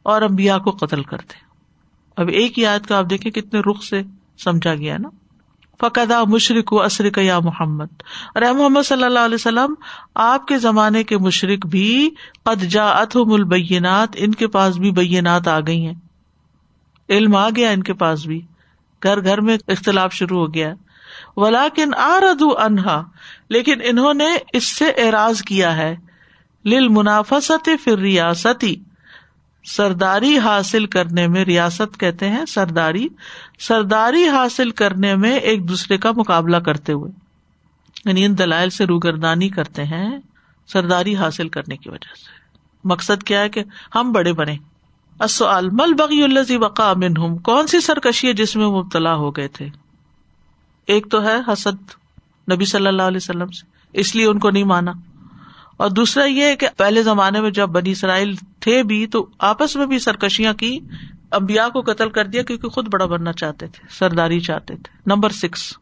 اور 0.04 0.22
امبیا 0.22 0.58
کو 0.58 0.72
قتل 0.72 1.04
کرتے۔ 1.04 1.36
اب 2.18 2.28
ایک 2.28 2.60
ہی 2.60 2.66
آیت 2.66 2.88
کا 2.88 2.98
آپ 2.98 3.06
دیکھیں 3.10 3.32
کتنے 3.32 3.60
رخ 3.60 3.84
سے 3.84 4.02
سمجھا 4.38 4.76
گیا 4.76 4.98
نا۔ 4.98 5.10
فقدا 5.82 6.24
مشرق 6.24 6.74
و 6.74 6.82
اسرک 6.82 7.18
یا 7.18 7.40
محمد۔ 7.40 7.86
اور 8.36 8.42
محمد 8.42 8.86
صلی 8.86 9.04
اللہ 9.04 9.20
علیہ 9.20 9.36
وسلم، 9.36 9.74
آپ 10.16 10.48
کے 10.48 10.58
زمانے 10.58 11.04
کے 11.04 11.18
مشرق 11.18 11.66
بھی 11.66 12.10
قد 12.44 12.64
جا 12.64 12.90
اتم 12.90 13.34
البینات، 13.34 14.10
ان 14.16 14.32
کے 14.32 14.48
پاس 14.48 14.78
بھی 14.78 14.92
بینات 14.92 15.48
آ 15.48 15.60
گئی 15.60 15.86
ہیں۔ 15.86 15.94
علم 17.10 17.36
آ 17.36 17.50
گیا 17.56 17.70
ان 17.70 17.84
کے 17.84 17.94
پاس 17.94 18.26
بھی۔ 18.26 18.42
گھر 19.04 19.24
گھر 19.24 19.42
میں 19.42 19.58
اختلاف 19.68 20.14
شروع 20.14 20.40
ہو 20.40 20.54
گیا۔ 20.54 20.74
ولاکن 21.36 21.94
آرد 21.98 22.44
انہا، 22.58 23.04
لیکن 23.50 23.74
انہوں 23.84 24.14
نے 24.14 24.28
اس 24.54 24.64
سے 24.64 24.86
اعراض 24.86 25.42
کیا 25.42 25.78
ہے۔ 25.78 25.96
لل 26.66 26.88
منافست 26.88 27.70
پھر 27.84 27.98
ریاستی 27.98 28.76
سرداری 29.64 30.38
حاصل 30.38 30.86
کرنے 30.86 31.28
میں 31.28 31.46
ریاست 31.46 32.00
کہتے 32.00 32.30
ہیں 32.30 32.46
سرداری 32.46 33.08
سرداری 33.60 34.28
حاصل 34.30 34.72
کرنے 34.72 35.16
میں 35.16 35.38
ایک 35.38 35.70
دوسرے 35.70 35.98
کا 35.98 36.12
مقابلہ 36.12 36.58
کرتے 36.58 36.94
ہوئے 36.94 37.12
یعنی 38.06 38.26
ان 38.26 38.38
دلائل 38.38 38.70
سے 38.70 38.86
روگردانی 38.86 39.50
کرتے 39.50 39.84
ہیں 39.84 40.20
سرداری 40.68 41.16
حاصل 41.16 41.50
کرنے 41.50 41.78
کی 41.78 41.90
وجہ 41.90 42.16
سے۔ 42.16 42.48
مقصد 42.84 43.24
کیا 43.24 43.42
ہے 43.42 43.50
کہ 43.50 43.64
ہم 43.96 44.12
بڑے 44.12 44.34
بنے۔ 44.34 44.58
مل 45.72 45.94
بغی 45.94 46.24
الزی 46.24 46.58
وقا 46.58 46.92
امن 46.92 47.38
کون 47.38 47.68
سی 47.68 47.80
سرکشی 47.80 48.28
ہے 48.28 48.34
جس 48.34 48.56
میں 48.56 48.68
مبتلا 48.68 49.16
ہو 49.16 49.32
گئے 49.32 49.48
تھے؟ 49.48 49.68
ایک 50.86 51.12
تو 51.12 51.24
ہے 51.24 51.36
حسد 51.48 51.92
نبی 52.52 52.66
صلی 52.66 52.88
اللہ 52.88 53.02
علیہ 53.02 53.18
وسلم 53.18 53.48
سے، 53.48 53.66
اس 53.94 54.16
لیے 54.16 54.26
ان 54.26 54.40
کو 54.40 54.50
نہیں 54.50 54.64
مانا۔ 54.64 54.92
اور 55.78 55.90
دوسرا 55.90 56.26
یہ 56.26 56.56
کہ 56.56 56.68
پہلے 56.78 57.04
زمانے 57.04 57.42
میں 57.42 57.52
جب 57.52 57.70
بنی 57.70 57.92
اسرائیل 57.92 58.36
تھے 58.60 58.84
بھی 58.84 59.08
تو 59.08 59.28
آپس 59.40 59.76
میں 59.76 59.86
بھی 59.86 60.00
سرکشیاں 60.00 60.54
کی 60.54 60.80
امبیا 61.32 61.70
کو 61.70 61.82
قتل 61.82 62.10
کر 62.10 62.26
دیا 62.26 62.44
کیونکہ 62.44 62.68
خود 62.68 62.88
بڑا 62.88 63.06
بننا 63.06 63.34
چاہتے 63.34 63.68
تھے 63.68 63.88
سرداری 64.00 64.40
چاہتے 64.40 64.76
تھے۔ 64.76 64.98
Number 65.06 65.30
six. 65.30 65.74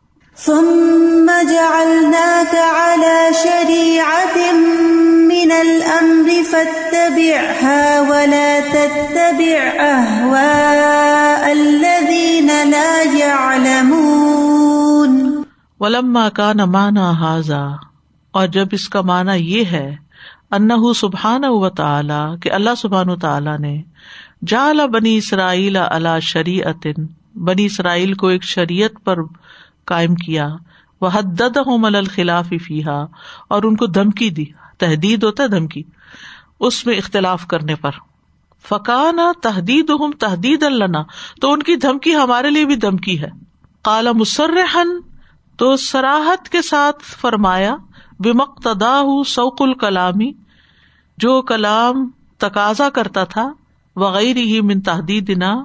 من 5.31 5.51
الأمر 5.51 6.29
فاتبعها 6.49 8.01
ولا 8.07 8.59
تتبع 8.71 9.91
أهواء 9.91 11.51
الذين 11.51 12.47
لا 12.47 13.13
يعلمون. 13.13 15.41
ولما 15.79 16.29
كان 16.29 16.57
معنى 16.57 16.99
هذا 16.99 17.90
اور 18.31 18.47
جب 18.47 18.67
اس 18.71 18.89
کا 18.89 19.01
معنی 19.01 19.37
یہ 19.37 19.65
ہے 19.65 19.95
انہ 20.51 20.93
سبحان 20.95 21.43
و 21.45 21.69
تعالی، 21.69 22.39
کہ 22.41 22.51
اللہ 22.51 22.75
سبحان 22.77 23.09
و 23.09 23.15
تعالی 23.15 23.57
نے 23.59 23.81
جال 24.47 24.79
بنی 24.87 25.17
اسرائیل 25.17 25.77
اللہ 25.77 26.19
شریعت 26.21 26.87
بنی 27.35 27.65
اسرائیل 27.65 28.13
کو 28.13 28.27
ایک 28.27 28.43
شریعت 28.43 29.03
پر 29.03 29.17
قائم 29.85 30.15
کیا 30.15 30.47
وہ 31.01 31.09
حد 31.13 31.41
مل 31.65 31.95
الخلاف 31.95 32.53
فیحا 32.67 33.05
اور 33.47 33.63
ان 33.63 33.75
کو 33.75 33.85
دھمکی 33.85 34.29
دی 34.29 34.45
تحدید 34.77 35.23
ہوتا 35.23 35.43
ہے 35.43 35.47
دھمکی، 35.47 35.83
اس 36.59 36.85
میں 36.85 36.95
اختلاف 36.95 37.47
کرنے 37.47 37.75
پر۔ 37.75 37.91
فکانا 38.69 39.31
تحدید 39.41 39.89
ہم 39.89 40.11
تحدید 40.11 40.63
اللہ 40.63 41.03
تو 41.41 41.51
ان 41.51 41.63
کی 41.63 41.75
دھمکی 41.75 42.15
ہمارے 42.15 42.49
لیے 42.49 42.65
بھی 42.65 42.75
دھمکی 42.75 43.21
ہے۔ 43.21 43.29
کالا 43.81 44.11
مسرحن 44.11 44.99
تو 45.61 45.77
سراہد 45.77 46.47
کے 46.47 46.61
ساتھ 46.61 47.03
فرمایا 47.03 47.75
بمقتدا 48.19 49.01
سوق 49.27 49.61
الکلامی، 49.61 50.31
جو 51.17 51.41
کلام 51.41 52.09
تقاضا 52.37 52.89
کرتا 52.89 53.23
تھا 53.23 53.53
وغیرہ 53.95 54.39
ہی 54.39 54.61
من 54.61 54.81
تحدید 54.81 55.29
نہ 55.29 55.63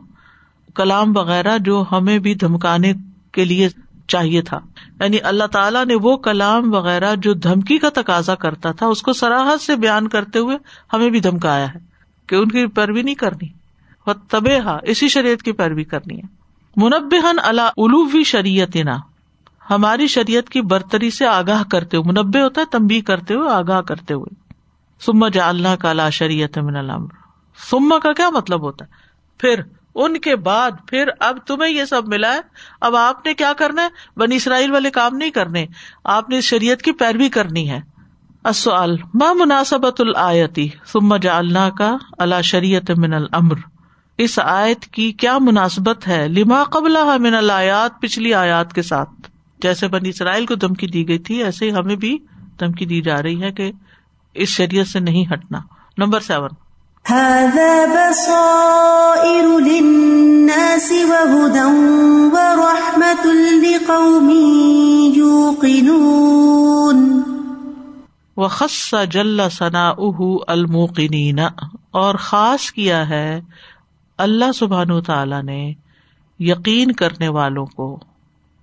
کلام 0.75 1.17
وغیرہ 1.17 1.59
جو 1.59 1.85
ہمیں 1.93 2.19
بھی 2.19 2.35
دھمکانے 2.35 2.93
کے 3.33 3.45
لیے 3.45 3.69
چاہیے 4.09 4.43
تھا۔ 4.43 4.61
یعنی 5.01 5.17
اللہ 5.23 5.45
تعالیٰ 5.45 5.87
نے 5.87 5.95
وہ 5.95 6.17
کلام 6.17 6.75
وغیرہ 6.75 7.15
جو 7.15 7.35
دھمکی 7.35 7.79
کا 7.79 7.89
تقاضا 7.95 8.35
کرتا 8.35 8.73
تھا، 8.73 8.87
اس 8.87 9.03
کو 9.03 9.13
سراہد 9.13 9.63
سے 9.63 9.77
بیان 9.77 10.09
کرتے 10.09 10.39
ہوئے 10.39 10.59
ہمیں 10.93 11.11
بھی 11.11 11.21
دھمکایا 11.21 11.75
ہے 11.75 11.79
کہ 12.27 12.35
ان 12.35 12.49
کی 12.49 12.67
پیروی 12.67 13.03
نہیں 13.03 13.15
کرنی۔ 13.15 13.49
طب 14.31 14.49
ہا 14.65 14.79
اسی 14.83 15.09
شریعت 15.09 15.43
کی 15.43 15.53
پیروی 15.53 15.85
کرنی 15.85 16.17
ہے۔ 16.17 16.27
منبحن 16.77 17.37
اللہ 17.43 17.71
الوی 17.77 18.25
شریعت 18.25 18.77
نا 18.77 18.97
ہماری 19.71 20.07
شریعت 20.07 20.49
کی 20.49 20.61
برتری 20.61 21.11
سے 21.11 21.27
آگاہ 21.27 21.63
کرتے 21.71 21.97
ہوئے، 21.97 22.13
منبع 22.13 22.41
ہوتا 22.41 22.61
ہے 22.61 22.67
تمبی 22.67 23.01
کرتے 23.01 23.35
ہوئے، 23.35 23.51
آگاہ 23.51 23.81
کرتے 23.81 24.15
ہوئے۔ 24.15 24.35
سما 25.01 25.29
جا 25.29 25.49
اللہ 25.49 25.77
کا 25.81 25.91
اللہ 25.91 26.11
شریعت 26.13 26.59
من 26.59 26.77
الامر۔ 26.77 27.09
سما 27.71 27.99
کا 27.99 28.13
کیا 28.13 28.31
مطلب 28.31 28.61
ہوتا 28.61 28.85
ہے؟ 28.85 28.91
پھر 29.39 29.61
ان 29.95 30.19
کے 30.19 30.37
بعد، 30.37 30.71
پھر 30.87 31.09
اب 31.21 31.39
تمہیں 31.47 31.71
یہ 31.71 31.85
سب 31.85 32.03
ملا 32.09 32.35
ہے۔ 32.35 32.41
اب 32.81 32.97
آپ 32.97 33.27
نے 33.27 33.35
کیا 33.35 33.53
کرنا 33.53 33.83
ہے؟ 33.83 33.89
بنی 34.17 34.37
اسرائیل 34.37 34.71
والے 34.71 34.91
کام 34.91 35.17
نہیں 35.17 35.31
کرنے۔ 35.31 35.67
آپ 36.05 36.31
نے 36.31 36.41
شریعت 36.41 36.83
کی 36.83 36.93
پیروی 36.93 37.29
کرنی 37.29 37.71
ہے۔ 37.71 37.81
ماں 39.15 39.35
مناسبت 39.35 40.01
الآتی 40.01 40.69
سما 40.87 41.17
جا 41.17 41.39
اللہ 41.39 41.71
کا 41.79 41.97
اللہ 42.19 42.43
شریعت 42.43 42.91
من 42.91 43.15
المر 43.15 43.57
اس 44.19 44.39
آیت 44.43 44.85
کی 44.85 45.13
کیا 45.13 45.39
مناسبت 45.39 46.09
ہے؟ 46.09 46.29
لما 46.29 46.65
قبل 46.65 46.97
من 47.19 47.35
الآیات، 47.35 48.01
پچھلی 48.01 48.35
آیات 48.35 48.73
کے 48.73 48.83
ساتھ۔ 48.83 49.11
جیسے 49.63 49.89
بنی 49.89 50.09
اسرائیل 50.09 50.47
کو 50.47 50.55
دھمکی 50.55 50.87
دی 50.87 51.09
گئی 51.09 51.19
تھی 51.19 51.45
ایسے 51.45 51.67
ہی 51.67 51.71
ہمیں 51.71 51.97
بھی 51.97 52.19
دھمکی 52.61 52.85
دی 52.85 53.01
جا 53.01 53.23
رہی 53.23 53.43
ہے 53.43 53.53
کہ 53.53 53.73
اس 54.35 54.49
شریعت 54.49 54.87
سے 54.87 55.01
نہیں 55.01 55.33
ہٹنا۔ 55.33 55.59
Number 55.99 56.21
seven. 56.21 56.51
بصائر 57.87 59.43
للناس 59.43 60.93
وهدى 60.93 62.29
ورحمة 62.33 63.29
لقوم 63.63 64.33
يوقنون. 65.17 67.23
وخص 68.37 68.95
جل 69.11 69.41
ثناؤه 69.53 70.37
الموقنين 70.47 71.39
اور 71.91 72.15
خاص 72.15 72.73
کیا 72.73 73.09
ہے 73.09 73.41
اللہ 74.19 74.45
سبحان 74.55 75.03
تعالی 75.03 75.43
نے 75.43 75.73
یقین 76.39 76.93
کرنے 76.93 77.29
والوں 77.29 77.67
کو۔ 77.67 78.01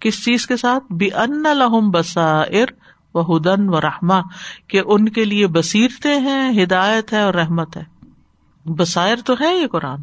کس 0.04 0.26
چیز 0.26 0.48
کے 0.48 0.58
ساتھ؟ 0.58 0.94
بھی 0.94 1.14
ان 1.14 1.44
لہم 1.44 1.92
بسائر 1.92 2.66
و 3.14 3.38
ہدن 3.38 3.70
و 3.70 3.82
رحما 3.82 4.22
کہ 4.68 4.82
ان 4.86 5.10
کے 5.10 5.26
لیے 5.26 5.48
بصیرتے 5.48 6.20
ہیں، 6.20 6.64
ہدایت 6.64 7.14
ہے 7.14 7.22
اور 7.22 7.34
رحمت 7.34 7.78
ہے۔ 7.78 7.84
بسائر 8.66 9.16
تو 9.26 9.34
ہے 9.42 9.58
یہ 9.58 9.68
قرآن، 9.68 10.00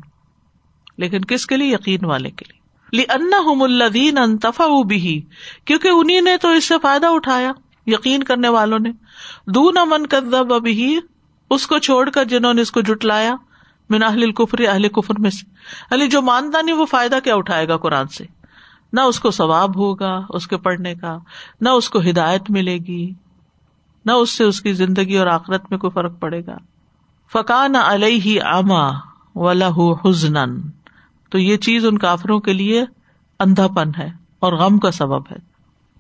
لیکن 0.99 1.25
کس 1.25 1.47
کے 1.47 1.57
لیے؟ 1.57 1.75
یقین 1.75 2.05
والے 2.05 2.31
کے 2.31 2.45
لیے۔ 2.49 2.61
الدین 3.63 4.19
انتفا 4.19 4.67
بھی 4.89 5.23
کیونکہ 5.65 5.89
انہیں 5.89 6.21
نے 6.21 6.37
تو 6.37 6.49
اس 6.49 6.65
سے 6.65 6.75
فائدہ 6.83 7.07
اٹھایا، 7.07 7.53
یقین 7.87 8.23
کرنے 8.23 8.49
والوں 8.49 8.79
نے۔ 8.79 8.91
دون 9.47 9.79
امن 9.79 10.07
کدب 10.07 10.53
ابھی 10.53 10.99
اس 11.51 11.67
کو 11.67 11.79
چھوڑ 11.79 12.11
کر 12.11 12.25
جنہوں 12.25 12.55
نے 12.55 12.63
اس 12.63 12.71
کو 12.71 12.81
جٹلایا 12.81 13.37
من 13.91 14.03
اہل 14.03 14.33
کفری 14.33 14.67
اہل 14.67 14.89
کفر 14.89 15.15
میں 15.19 15.31
سے۔ 15.31 15.51
علی 15.95 16.09
جو 16.09 16.23
مانتا 16.23 16.61
نہیں، 16.61 16.77
وہ 16.77 16.87
فائدہ 16.87 17.19
کیا 17.25 17.35
اٹھائے 17.35 17.69
گا 17.69 17.77
قرآن 17.77 18.09
سے؟ 18.09 18.40
نہ 18.93 19.01
اس 19.01 19.21
کو 19.21 19.31
ثواب 19.31 19.77
ہوگا 19.77 20.21
اس 20.31 20.47
کے 20.47 20.57
پڑھنے 20.57 20.95
کا، 20.95 21.19
نہ 21.61 21.69
اس 21.69 21.91
کو 21.91 22.01
ہدایت 22.01 22.43
ملے 22.49 22.79
گی، 22.79 23.11
نہ 24.05 24.13
اس 24.13 24.31
سے 24.31 24.45
اس 24.45 24.61
کی 24.61 24.73
زندگی 24.73 25.17
اور 25.17 25.27
آخرت 25.27 25.65
میں 25.71 25.79
کوئی 25.79 25.91
فرق 25.91 26.21
پڑے 26.21 26.47
گا۔ 26.47 26.57
فقان 27.33 27.75
علیہ 27.77 28.43
آما 28.43 28.91
و 29.35 29.53
لہ 29.53 29.93
حزن 30.05 30.61
تو 31.31 31.39
یہ 31.39 31.57
چیز 31.57 31.87
ان 31.87 31.99
کافروں 31.99 32.41
کے 32.41 32.53
لیے 32.53 32.85
اندھا 33.39 33.67
پن 33.69 33.91
ہے 33.99 34.09
اور 34.39 34.53
غم 34.53 34.79
کا 34.79 34.91
سبب 34.91 35.33
ہے۔ 35.33 35.37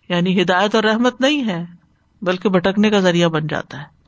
یعنی 0.08 0.42
ہدایت 0.42 0.74
اور 0.74 0.84
رحمت 0.84 1.20
نہیں 1.20 1.46
ہے، 1.46 1.64
بلکہ 2.22 2.48
بھٹکنے 2.48 2.90
کا 2.90 3.00
ذریعہ 3.00 3.28
بن 3.28 3.46
جاتا 3.46 3.78
ہے۔ 3.78 4.00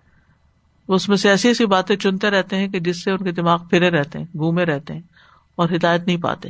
وہ 0.89 0.95
اس 0.95 1.09
میں 1.09 1.17
سے 1.17 1.29
ایسی 1.29 1.49
ایسی 1.49 1.67
باتیں 1.67 1.97
چنتے 1.97 2.31
رہتے 2.31 2.57
ہیں 2.57 2.69
کہ 2.69 2.81
جس 2.81 3.05
سے 3.05 3.11
ان 3.11 3.25
کے 3.25 3.33
دماغ 3.33 3.59
پھرے 3.71 3.91
رہتے 3.91 4.19
ہیں، 4.19 4.27
گھومے 4.27 4.65
رہتے 4.65 4.95
ہیں۔ 4.95 5.01
اور 5.57 5.69
ہدایت 5.69 6.07
نہیں 6.07 6.17
پاتے۔ 6.17 6.49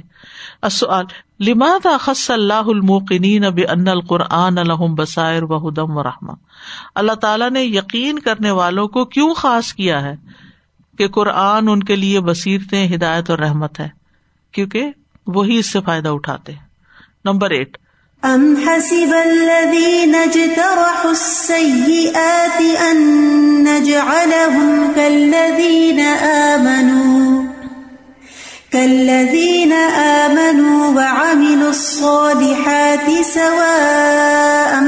لماط 1.40 1.86
خص 2.00 2.30
اللہ 2.30 2.52
الموقنین 2.54 3.44
اب 3.44 3.58
ان 3.70 3.88
القرآن 3.88 4.58
الحم 4.58 4.94
بسائر 4.94 5.42
و 5.42 5.68
ہدم 5.68 5.98
اللہ 6.94 7.12
تعالیٰ 7.12 7.50
نے 7.50 7.62
یقین 7.62 8.18
کرنے 8.18 8.50
والوں 8.50 8.88
کو 8.88 9.04
کیوں 9.04 9.34
خاص 9.34 9.72
کیا 9.72 10.02
ہے 10.02 10.16
کہ 10.98 11.08
قرآن 11.08 11.68
ان 11.68 11.82
کے 11.82 11.96
لیے 11.96 12.20
بصیرتے 12.20 12.86
ہدایت 12.94 13.30
اور 13.30 13.38
رحمت 13.38 13.80
ہے؟ 13.80 13.88
کیونکہ 14.52 14.90
وہی 15.26 15.58
اس 15.58 15.72
سے 15.72 15.80
فائدہ 15.80 16.08
اٹھاتے 16.08 16.52
ہیں۔ 16.52 16.66
Number 17.24 17.50
eight. 17.50 17.78
ام 18.22 18.54
حسب 18.66 19.14
الذين 19.24 20.14
اجترحوا 20.14 21.02
السيئات 21.04 22.62
ان 22.80 22.96
نجعلهم 23.64 24.92
كالذين 24.94 26.00
آمنوا۔ 26.22 27.31
كالذين 28.72 29.72
آمنوا 29.72 30.92
وعملوا 30.92 31.68
الصالحات 31.68 33.10
سواء 33.24 34.80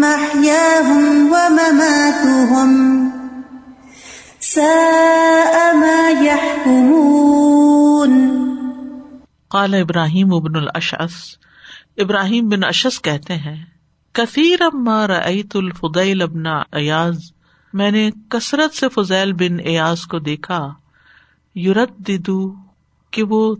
محياهم 0.00 1.32
ومماتهم 1.32 3.06
قال 9.48 9.74
ابراہیم 9.74 10.34
ابن 10.34 10.56
الاشعث، 10.56 11.12
ابراہیم 11.98 12.48
بن 12.48 12.64
اشس 12.64 13.00
کہتے 13.00 13.34
ہیں 13.34 13.64
کثیر 14.12 14.62
رعیت 15.08 15.56
الفضیل 15.56 16.22
ابن 16.22 16.46
ایاز، 16.72 17.18
میں 17.72 17.90
نے 17.90 18.10
کثرت 18.28 18.74
سے 18.74 18.88
فضیل 18.88 19.32
بن 19.32 19.60
ایاز 19.64 20.06
کو 20.06 20.18
دیکھا 20.18 20.72
یورت 21.54 21.98
کہ 23.16 23.22
وہ 23.22 23.56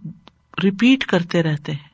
ریپیٹ 0.64 1.06
کرتے 1.06 1.42
رہتے 1.42 1.72
ہیں۔ 1.72 1.88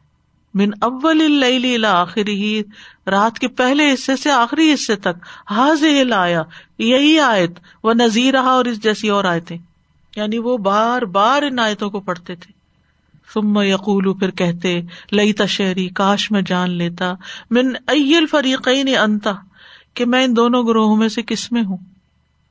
من 0.55 0.71
اول 0.81 1.85
آخری 1.85 2.43
ہی 2.43 2.63
رات 3.07 3.39
کے 3.39 3.49
پہلے 3.49 3.95
حصے 3.95 4.17
سے 4.17 4.31
آخری 4.31 4.75
حصے 4.75 4.97
تک۔ 4.97 5.51
حاض 5.51 5.83
لایا 5.83 6.43
یہی 6.79 7.19
آیت۔ 7.19 7.51
وہ 7.85 7.95
نذیر 7.95 8.35
رہا 8.35 8.51
اور 8.51 8.65
اس 8.65 8.83
جیسی 8.83 9.09
اور 9.09 9.25
آیتیں۔ 9.25 9.59
یعنی 10.17 10.39
وہ 10.39 10.57
بار 10.57 11.03
بار 11.03 11.43
ان 11.43 11.59
آیتوں 11.59 11.91
کو 11.91 12.01
پڑھتے 12.01 12.35
تھے۔ 12.35 12.53
ثم 13.35 13.59
یقول، 13.63 14.19
پھر 14.19 14.31
کہتے 14.31 14.81
لئی 15.13 15.33
تشہری 15.33 15.89
کاش 15.89 16.31
میں 16.31 16.43
جان 16.43 16.71
لیتا۔ 16.71 17.15
من 17.51 17.73
ایل 17.87 18.27
فریقین 18.27 18.97
انتا 18.97 19.33
کہ 19.95 20.05
میں 20.05 20.25
ان 20.25 20.37
دونوں 20.37 20.67
گروہوں 20.67 20.97
میں 20.97 21.09
سے 21.09 21.23
کس 21.23 21.53
میں 21.53 21.63
ہوں؟ 21.63 21.77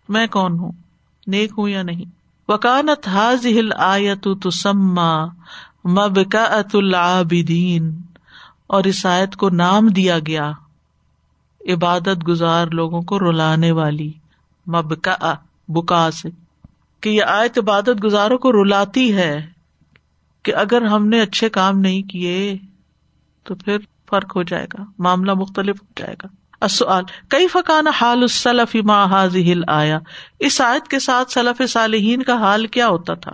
میں 0.09 0.27
کون 0.27 0.59
ہوں؟ 0.59 0.71
نیک 1.27 1.51
ہوں 1.57 1.69
یا 1.69 1.83
نہیں؟ 1.83 2.20
وکانت 2.51 3.07
حاض 3.07 3.45
آیت 3.77 4.27
تسما 4.43 5.13
مبکا 5.89 6.43
ات 6.53 6.75
العابدین، 6.75 7.91
اور 8.67 8.83
اس 8.83 9.05
آیت 9.05 9.35
کو 9.35 9.49
نام 9.55 9.87
دیا 9.89 10.17
گیا، 10.19 10.51
عبادت 11.61 12.27
گزار 12.27 12.67
لوگوں 12.71 13.01
کو 13.01 13.19
رلانے 13.19 13.71
والی 13.71 14.11
مبکا 14.67 15.33
بکا 15.69 16.09
سے، 16.11 16.29
کہ 17.03 17.09
یہ 17.09 17.23
آیت 17.23 17.57
عبادت 17.57 18.03
گزاروں 18.03 18.37
کو 18.37 18.51
رلاتی 18.53 19.13
ہے، 19.15 19.33
کہ 20.45 20.55
اگر 20.55 20.85
ہم 20.85 21.07
نے 21.07 21.21
اچھے 21.21 21.49
کام 21.51 21.79
نہیں 21.79 22.01
کیے 22.03 22.55
تو 23.45 23.55
پھر 23.55 23.77
فرق 24.09 24.35
ہو 24.35 24.43
جائے 24.43 24.67
گا، 24.73 24.83
معاملہ 24.99 25.33
مختلف 25.33 25.81
ہو 25.81 25.87
جائے 25.97 26.15
گا۔ 26.23 26.27
کئی 27.29 27.47
فقان 27.47 27.87
حال 27.87 28.21
السلف 28.21 28.75
ما 28.83 29.03
حاضل 29.05 29.61
آیا 29.67 29.99
اس 30.39 30.61
آیت 30.61 30.87
کے 30.87 30.99
ساتھ 30.99 31.31
سلف 31.31 31.61
صالحین 31.69 32.23
کا 32.23 32.33
حال 32.33 32.67
کیا 32.67 32.87
ہوتا 32.87 33.13
تھا؟ 33.13 33.31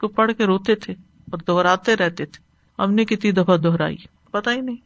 کو 0.00 0.08
پڑھ 0.08 0.32
کے 0.38 0.46
روتے 0.46 0.74
تھے 0.74 0.94
اور 1.30 1.38
دہراتے 1.38 1.96
رہتے 1.96 2.24
تھے۔ 2.24 2.48
ہم 2.82 2.94
نے 2.94 3.04
کتنی 3.04 3.32
دفعہ 3.32 3.56
دہرائی 3.56 3.96
پتا 4.30 4.52
ہی 4.52 4.60
نہیں۔ 4.60 4.76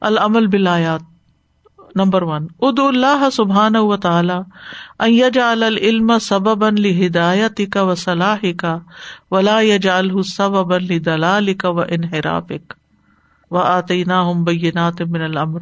العمل 0.00 0.46
بلایات 0.46 1.00
نمبر 1.96 2.22
ون 2.22 2.46
اد 2.60 2.78
اللہ 2.78 3.28
سبحان 3.32 3.76
و 3.76 3.96
تعالی 3.96 5.30
جال 5.34 5.62
العلم 5.62 6.18
سبب 6.18 6.64
ہدایت 7.06 7.60
کا 7.72 7.82
و 7.82 7.94
صلاح 7.94 8.44
کا 8.58 8.78
ولا 9.30 9.60
یجال 9.60 10.22
سبب 10.22 10.80
دلال 11.06 11.54
کا 11.54 11.68
و 11.68 11.80
انحراف 11.80 12.52
و 13.50 13.58
آتینا 13.58 14.30
ہم 14.30 14.44
بینات 14.44 15.02
من 15.02 15.22
الامر۔ 15.22 15.60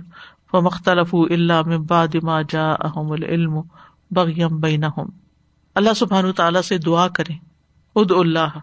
و 0.52 0.60
مختلف 0.60 1.14
اللہ 1.14 1.62
میں 1.62 1.78
باد 1.78 2.14
ما 2.22 2.42
جا 2.42 2.72
احم 2.72 3.12
العلم 3.12 3.60
بغیم 4.10 4.60
بینہم 4.60 5.08
اللہ 5.74 5.92
سبحان 5.96 6.32
تعالیٰ 6.32 6.62
سے 6.62 6.78
دعا 6.78 7.08
کرے 7.08 7.32
اد 7.96 8.10
اللہ 8.10 8.58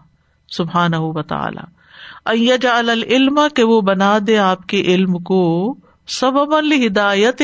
سبحان 0.48 0.94
و 0.94 1.22
تعالی 1.22 2.52
العلم 2.68 3.40
کہ 3.54 3.64
وہ 3.64 3.80
بنا 3.80 4.18
دے 4.26 4.38
آپ 4.38 4.66
کے 4.66 4.80
علم 4.80 5.18
کو 5.18 5.74
سبب 6.06 6.58
ہدایت 6.86 7.42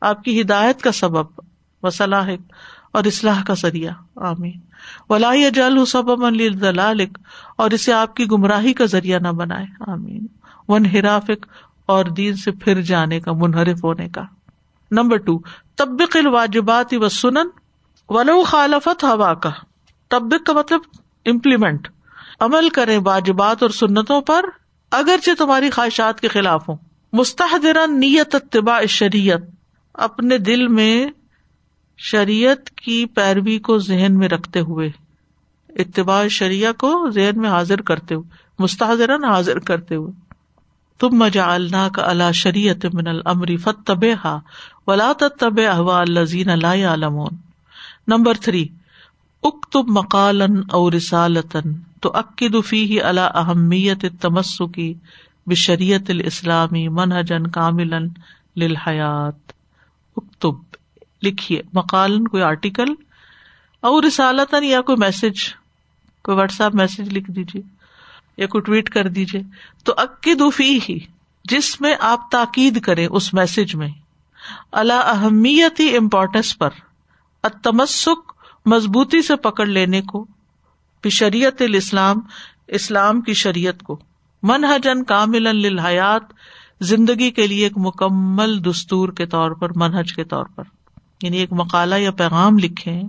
آپ 0.00 0.24
کی 0.24 0.40
ہدایت 0.40 0.82
کا 0.82 0.92
سبب 0.92 1.26
و 1.82 1.90
صلاح 1.90 2.30
اور 2.92 3.04
اصلاح 3.04 3.42
کا 3.42 3.54
ذریعہ۔ 3.54 3.92
آمین۔ 4.16 4.60
ولا 5.10 5.32
جل 5.54 5.84
سبب 5.84 6.38
دلالک 6.60 7.18
اور 7.56 7.70
اسے 7.70 7.92
آپ 7.92 8.16
کی 8.16 8.26
گمراہی 8.30 8.72
کا 8.72 8.84
ذریعہ 8.84 9.18
نہ 9.18 9.28
بنائے۔ 9.28 9.66
آمین۔ 9.86 10.26
ون 10.68 10.86
ہرافک 10.86 11.46
اور 11.86 12.04
دین 12.04 12.36
سے 12.36 12.50
پھر 12.50 12.82
جانے 12.82 13.20
کا، 13.20 13.32
منحرف 13.32 13.84
ہونے 13.84 14.08
کا۔ 14.08 14.22
نمبر 14.90 15.16
ٹو 15.16 15.38
تبق 15.76 16.16
الواجبات 16.16 16.86
و 16.92 17.08
سنن 17.08 17.48
ولو 18.08 18.42
خالفت 18.42 19.04
ہوا 19.04 19.34
کا 19.34 19.50
تبک 20.08 20.46
کا 20.46 20.52
مطلب 20.52 20.80
امپلیمنٹ 21.26 21.88
عمل 22.40 22.68
کریں 22.68 22.98
واجبات 23.04 23.62
اور 23.62 23.70
سنتوں 23.70 24.20
پر 24.20 24.44
اگرچہ 24.90 25.30
تمہاری 25.38 25.70
خواہشات 25.70 26.20
کے 26.20 26.28
خلاف 26.28 26.68
ہوں۔ 26.68 26.76
مستحدر 27.12 27.76
نیت 27.86 28.34
اتباع 28.34 28.84
شریعت۔ 28.88 29.40
اپنے 29.94 30.38
دل 30.38 30.68
میں 30.68 31.06
شریعت 31.98 32.70
کی 32.70 33.06
پیروی 33.06 33.58
کو 33.58 33.78
ذہن 33.78 34.18
میں 34.18 34.28
رکھتے 34.28 34.60
ہوئے، 34.60 34.90
اتباع 35.68 36.28
شریعہ 36.28 36.72
کو 36.72 37.10
ذہن 37.10 37.40
میں 37.40 37.50
حاضر 37.50 37.80
کرتے 37.80 38.14
ہوئے 38.14 38.30
مستحدر 38.58 39.14
حاضر 39.14 39.58
کرتے 39.58 39.94
ہوئے۔ 39.94 40.25
تم 41.00 41.18
مجا 41.18 41.56
کا 41.88 42.02
اللہ 42.02 42.32
شریعت 42.32 42.84
من 42.92 43.08
المری 43.08 43.56
فت 43.56 43.86
طب 43.86 44.04
ہا 44.24 44.38
ولا 44.86 45.12
تب 45.12 45.60
احوا 45.70 46.00
الزین 46.00 46.50
اللہ 46.50 46.86
علمون 46.86 47.36
نمبر 48.08 48.34
تھری 48.34 48.66
اکتب 49.42 49.88
مقالن 49.88 50.60
اور 50.70 50.92
رسالتن 50.92 51.72
تو 52.00 52.10
عقدفی 52.14 52.84
ہی 52.84 53.00
اللہ 53.02 53.34
اہمیت 53.34 54.04
تمسکی 54.20 54.94
بشریت 55.46 56.10
الاسلامی 56.10 56.88
منہجن 56.88 57.46
کامل 57.46 57.94
للحیات 58.56 59.52
اکتب 60.16 60.54
لکھیے 61.22 61.62
مقالن 61.72 62.28
کوئی 62.28 62.42
آرٹیکل 62.42 62.94
اور 63.82 64.02
رسالتن 64.02 64.64
یا 64.64 64.80
کوئی 64.82 64.96
میسج 64.98 65.48
کوئی 66.24 66.36
واٹس 66.36 66.60
ایپ 66.60 66.74
میسج 66.74 67.12
لکھ 67.12 67.30
دیجیے۔ 67.30 67.62
یا 68.36 68.46
کوئی 68.46 68.62
ٹویٹ 68.62 68.88
کر 68.88 69.08
دیجیے 69.08 69.42
تو 69.84 69.92
عقدفی 69.96 70.78
ہی 70.88 70.98
جس 71.44 71.80
میں 71.80 71.94
آپ 72.00 72.30
تاکید 72.30 72.80
کریں 72.80 73.06
اس 73.06 73.34
میسج 73.34 73.74
میں۔ 73.74 73.88
اللہ 74.72 74.92
اہمیتی 74.92 75.96
امپورٹینس 75.96 76.58
پر 76.58 76.70
تمسک 77.62 78.32
مضبوطی 78.66 79.22
سے 79.22 79.36
پکڑ 79.36 79.66
لینے 79.66 80.02
کو 80.02 80.26
شریعت 81.10 81.62
الاسلام، 81.62 82.20
اسلام 82.66 83.20
کی 83.20 83.34
شریعت 83.34 83.82
کو۔ 83.82 84.00
منہجن 84.42 85.04
کامل 85.04 85.42
للحیات، 85.42 86.22
زندگی 86.80 87.30
کے 87.30 87.46
لیے 87.46 87.64
ایک 87.64 87.72
مکمل 87.76 88.64
دستور 88.64 89.08
کے 89.08 89.26
طور 89.26 89.50
پر، 89.50 89.68
منہج 89.76 90.12
کے 90.12 90.24
طور 90.24 90.44
پر۔ 90.44 90.64
یعنی 91.22 91.36
ایک 91.36 91.52
مقالہ 91.52 91.94
یا 91.94 92.10
پیغام 92.10 92.58
لکھے 92.58 93.00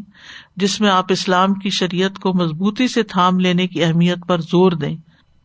جس 0.55 0.81
میں 0.81 0.89
آپ 0.89 1.05
اسلام 1.09 1.53
کی 1.53 1.69
شریعت 1.69 2.19
کو 2.19 2.33
مضبوطی 2.33 2.87
سے 2.87 3.03
تھام 3.03 3.39
لینے 3.39 3.67
کی 3.67 3.83
اہمیت 3.83 4.17
پر 4.27 4.41
زور 4.41 4.71
دیں۔ 4.71 4.97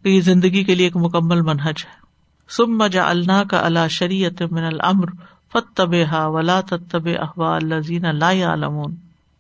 کہ 0.05 0.09
یہ 0.09 0.21
زندگی 0.21 0.65
کے 0.65 0.75
لیے 0.75 0.87
ایک 0.87 0.97
مکمل 0.97 1.41
منہج 1.41 1.85
ہے۔ 1.85 2.01
سم 2.49 2.79
مجا 2.79 3.11
اللہ 3.11 3.43
کا 3.51 3.59
اللہ 3.59 3.89
شریعت 3.91 4.43
من 4.51 4.65
العمر 4.65 5.11
فت 5.53 5.77
طب 5.77 5.95
ہا 6.13 6.27
ولا 6.27 6.61
تب 6.61 7.09
احوا 7.21 7.55
اللہ 7.57 7.81
زین 7.81 8.05
اللہ 8.05 8.45
علمون 8.47 8.95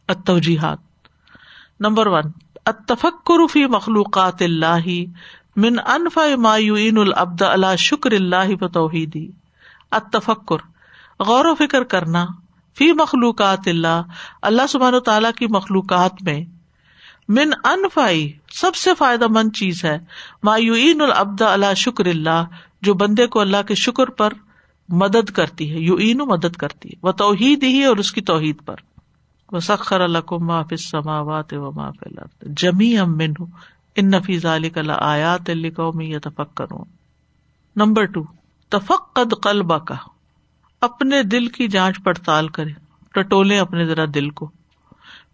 اتوجیحات 0.08 0.78
نمبر 1.80 2.06
ون 2.06 2.30
اتفکر 2.66 3.46
فی 3.46 3.66
مخلوقات 3.66 4.42
اللہ 4.42 4.88
من 5.56 5.78
انفا 5.86 6.24
مایوین 6.38 6.98
العبد 6.98 7.42
اللہ 7.42 7.76
شکر 7.76 8.12
اللہ 8.12 8.52
و 8.60 8.68
توحیدی۔ 8.68 9.26
اتفکر 9.90 10.60
غور 11.20 11.44
و 11.44 11.54
فکر 11.54 11.84
کرنا 11.84 12.26
فی 12.76 12.92
مخلوقات 12.92 13.68
اللہ 13.68 14.02
اللہ 14.42 14.66
سبحان 14.68 14.94
تعالیٰ 15.06 15.32
کی 15.32 15.46
مخلوقات 15.46 16.22
میں 16.22 16.44
من 17.32 17.52
انفائی، 17.64 18.32
سب 18.52 18.74
سے 18.74 18.94
فائدہ 18.98 19.26
مند 19.26 19.56
چیز 19.56 19.84
ہے۔ 19.84 19.98
مایوین 20.42 21.00
العبد 21.00 21.42
اللہ 21.42 21.74
شکر 21.74 22.06
اللہ، 22.06 22.44
جو 22.82 22.94
بندے 22.94 23.26
کو 23.26 23.40
اللہ 23.40 23.62
کے 23.66 23.74
شکر 23.74 24.10
پر 24.10 24.32
مدد 24.88 25.30
کرتی 25.30 25.70
ہے 25.72 25.78
یو 25.78 25.94
این 25.94 26.18
مدد 26.18 26.56
کرتی 26.56 26.88
ہے 26.88 26.98
وہ 27.02 27.12
توحید 27.12 27.62
ہی 27.62 27.84
اور 27.84 27.96
اس 27.96 28.12
کی 28.12 28.20
توحید 28.20 28.56
پر۔ 28.64 28.74
وہ 29.52 29.60
سخر 29.60 30.00
اللہ 30.00 30.18
کو 30.18 30.38
معاف 30.38 30.72
سماوات 30.78 31.52
و 31.52 31.70
معاف 31.72 31.96
اللہ 32.00 32.44
جمی 32.56 32.98
ام 32.98 33.16
من 33.16 33.32
ان 33.96 34.10
نفیز 34.10 34.46
علی 34.46 34.70
کلا 34.70 34.96
آیات 35.00 35.50
قومی 35.76 36.10
یا 36.10 36.42
کروں 36.54 36.84
نمبر 37.76 38.04
ٹو 38.04 38.22
تفقد 38.68 39.34
قلبہ 39.42 39.78
کا 39.78 39.94
اپنے 40.80 41.22
دل 41.22 41.46
کی 41.46 41.68
جانچ 41.68 42.02
پڑتال 42.02 42.48
کرے 42.48 42.72
ٹٹولے 43.12 43.58
اپنے 43.58 43.86
ذرا 43.86 44.04
دل 44.14 44.30
کو۔ 44.30 44.50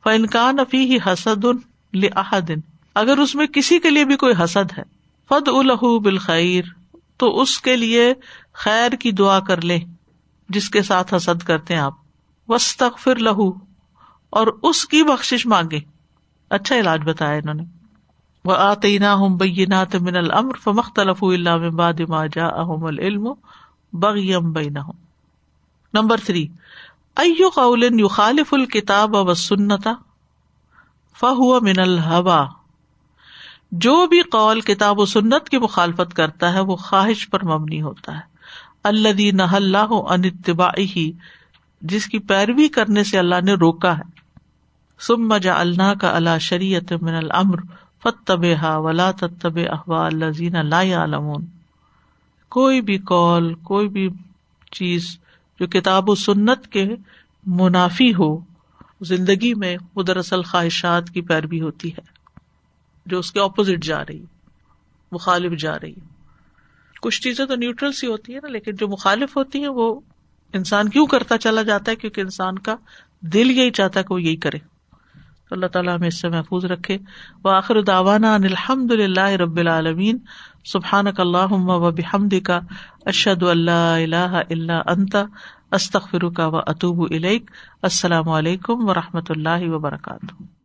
فنکان 0.04 0.58
افی 0.58 0.84
ہی 0.84 0.98
حسد 1.06 1.44
دن 1.92 2.60
اگر 2.94 3.18
اس 3.18 3.34
میں 3.34 3.46
کسی 3.46 3.78
کے 3.78 3.90
لیے 3.90 4.04
بھی 4.04 4.16
کوئی 4.16 4.34
حسد 4.44 4.78
ہے 4.78 4.82
فد 5.28 5.48
الح 5.48 5.98
بالخیر 6.04 6.64
تو 7.16 7.40
اس 7.40 7.60
کے 7.60 7.76
لیے 7.76 8.14
خیر 8.52 8.90
کی 8.90 9.12
دعا 9.12 9.40
کر 9.40 9.60
لے 9.60 9.78
جس 10.48 10.70
کے 10.70 10.82
ساتھ 10.82 11.14
حسد 11.14 11.42
کرتے 11.42 11.76
آپ۔ 11.76 11.94
وسط 12.48 13.08
لہو 13.08 13.48
اور 14.30 14.46
اس 14.62 14.86
کی 14.86 15.02
بخش 15.02 15.46
مانگے 15.46 15.80
اچھا 16.50 16.76
علاج 16.76 17.00
بتایا 17.04 17.36
انہوں 17.36 17.54
نے۔ 17.54 17.62
وہ 18.44 18.54
آتے 18.54 18.98
نا 18.98 19.14
ہوں 19.14 19.28
بینات 19.28 19.94
من 19.94 20.16
المر 20.16 20.58
فمختلف 20.64 21.22
اللہ 21.22 21.70
باد 21.70 22.00
ما 22.08 22.26
جا 22.26 22.46
احم 22.46 22.84
العلم 22.84 23.28
بغیم 23.92 24.52
بینا 24.52 24.82
ہوں 24.82 24.92
نمبر 25.94 26.16
تھری 26.24 26.46
ایو 27.16 27.48
قول 27.48 28.00
یو 28.00 28.08
خالف 28.08 28.54
الکتاب 28.54 29.14
و 29.14 29.34
سنتا 29.34 29.92
فہو 31.20 31.60
من 31.60 31.78
الحوا 31.78 32.46
جو 33.72 34.06
بھی 34.06 34.20
قول 34.22 34.60
کتاب 34.60 34.98
و 34.98 35.06
سنت 35.06 35.48
کی 35.48 35.58
مخالفت 35.58 36.14
کرتا 36.14 36.52
ہے، 36.52 36.60
وہ 36.60 36.76
خواہش 36.76 37.28
پر 37.30 37.44
مبنی 37.44 37.82
ہوتا 37.82 38.16
ہے۔ 38.16 38.36
اللہ 38.84 39.20
نہ 39.32 39.42
اللہ 39.42 39.92
ان 39.92 40.24
ہی 40.78 41.12
جس 41.82 42.06
کی 42.06 42.18
پیروی 42.18 42.68
کرنے 42.68 43.04
سے 43.04 43.18
اللہ 43.18 43.40
نے 43.44 43.54
روکا 43.54 43.98
ہے۔ 43.98 44.02
سم 45.00 45.28
مجا 45.28 45.60
اللہ 45.60 45.94
کا 46.00 46.16
اللہ 46.16 46.38
شریعت 46.40 46.92
من 47.00 47.14
الامر 47.14 47.58
فتب 48.04 48.44
ہا 48.62 48.76
ولا 48.76 49.10
تب 49.10 49.58
احوا 49.70 50.06
اللہ 50.06 50.56
اللہ 50.94 51.36
کوئی 52.48 52.80
بھی 52.80 52.98
کال 52.98 53.54
کوئی 53.54 53.88
بھی 53.88 54.08
چیز 54.72 55.16
جو 55.60 55.66
کتاب 55.66 56.08
و 56.08 56.14
سنت 56.14 56.66
کے 56.66 56.86
منافی 57.46 58.14
ہو 58.14 58.36
زندگی 59.00 59.54
میں 59.54 59.76
وہ 59.94 60.02
دراصل 60.02 60.42
خواہشات 60.42 61.10
کی 61.10 61.20
پیروی 61.20 61.60
ہوتی 61.60 61.92
ہے، 61.92 62.00
جو 63.06 63.18
اس 63.18 63.32
کے 63.32 63.40
اپوزٹ 63.40 63.84
جا 63.84 64.02
رہی، 64.02 64.24
مخالف 65.12 65.60
جا 65.60 65.76
رہی۔ 65.82 65.94
کچھ 67.02 67.22
چیزیں 67.22 67.46
تو 67.46 67.54
نیوٹرل 67.54 67.92
سی 67.92 68.06
ہوتی 68.06 68.34
ہے 68.34 68.38
نا، 68.42 68.48
لیکن 68.48 68.76
جو 68.76 68.88
مخالف 68.88 69.36
ہوتی 69.36 69.60
ہیں، 69.60 69.68
وہ 69.68 70.00
انسان 70.52 70.88
کیوں 70.88 71.06
کرتا 71.06 71.38
چلا 71.38 71.62
جاتا 71.62 71.90
ہے؟ 71.90 71.96
کیونکہ 71.96 72.20
انسان 72.20 72.58
کا 72.58 72.76
دل 73.20 73.50
یہی 73.50 73.70
چاہتا 73.70 74.00
ہے 74.00 74.04
کہ 74.04 74.14
وہ 74.14 74.22
یہی 74.22 74.36
کرے۔ 74.36 74.58
تو 75.48 75.54
اللہ 75.54 75.66
تعالیٰ 75.66 75.96
ہمیں 75.96 76.08
اس 76.08 76.20
سے 76.20 76.28
محفوظ 76.28 76.64
رکھے۔ 76.64 76.98
وہ 77.44 77.50
آخر 77.50 77.82
داوانا 77.82 78.34
الحمد 78.34 78.90
للہ 78.90 79.30
رب 79.30 79.56
العالمین۔ 79.56 80.18
سبحان 80.64 81.06
اللہ 81.18 81.52
و 81.52 81.90
بحمد 81.90 82.34
کا 82.44 82.60
اشد 83.06 83.42
اللہ 83.42 83.70
اللہ 83.70 84.40
اللہ 84.50 84.82
انتا 84.86 85.24
استخر 85.72 86.28
کا 86.30 86.46
و 86.46 86.56
اطوب 86.56 87.00
السلام 87.82 88.28
علیکم 88.28 88.88
و 88.88 88.94
رحمۃ 88.94 89.28
اللہ 89.28 89.68
وبرکاتہ۔ 89.68 90.57